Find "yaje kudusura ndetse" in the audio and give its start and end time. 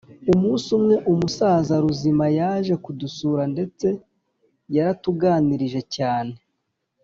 2.39-3.87